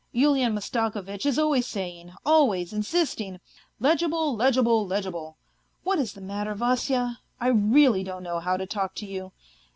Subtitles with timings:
[0.11, 3.39] Yulian Mastako vitch is always saying, always insisting:'
[3.89, 5.37] Legible, legible, legible!'...
[5.83, 6.55] What is the matter?
[6.55, 9.31] Vasya, I really don't know how to talk to you